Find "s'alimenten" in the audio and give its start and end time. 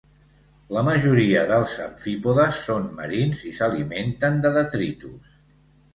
3.59-4.45